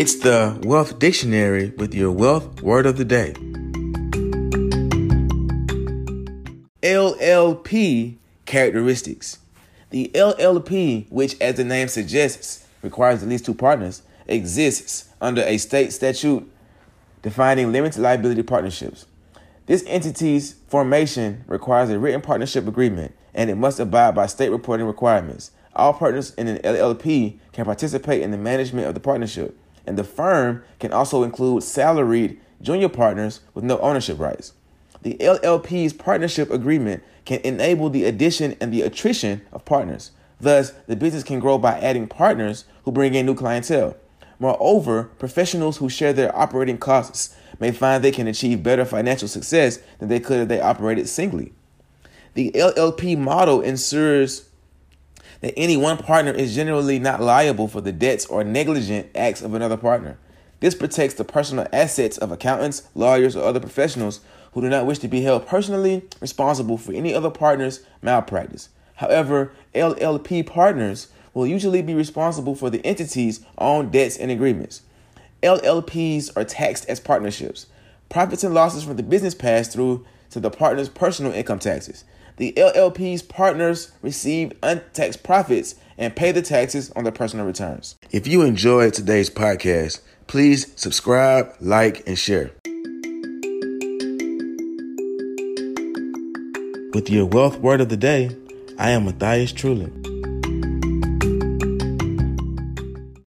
[0.00, 3.34] It's the Wealth Dictionary with your wealth word of the day.
[6.82, 8.16] LLP
[8.46, 9.40] characteristics.
[9.90, 15.58] The LLP, which as the name suggests requires at least two partners, exists under a
[15.58, 16.50] state statute
[17.20, 19.04] defining limited liability partnerships.
[19.66, 24.86] This entity's formation requires a written partnership agreement and it must abide by state reporting
[24.86, 25.50] requirements.
[25.76, 30.04] All partners in an LLP can participate in the management of the partnership, and the
[30.04, 34.52] firm can also include salaried junior partners with no ownership rights.
[35.02, 40.10] The LLP's partnership agreement can enable the addition and the attrition of partners.
[40.40, 43.96] Thus, the business can grow by adding partners who bring in new clientele.
[44.38, 49.78] Moreover, professionals who share their operating costs may find they can achieve better financial success
[49.98, 51.52] than they could if they operated singly.
[52.34, 54.48] The LLP model ensures
[55.40, 59.54] that any one partner is generally not liable for the debts or negligent acts of
[59.54, 60.18] another partner.
[60.60, 64.20] This protects the personal assets of accountants, lawyers, or other professionals
[64.52, 68.68] who do not wish to be held personally responsible for any other partner's malpractice.
[68.96, 74.82] However, LLP partners will usually be responsible for the entity's own debts and agreements.
[75.42, 77.66] LLPs are taxed as partnerships.
[78.10, 82.04] Profits and losses from the business pass through to the partner's personal income taxes.
[82.36, 87.96] The LLP's partners receive untaxed profits and pay the taxes on their personal returns.
[88.10, 92.52] If you enjoyed today's podcast, please subscribe, like, and share.
[96.92, 98.36] With your wealth word of the day,
[98.78, 99.99] I am Matthias Trulin.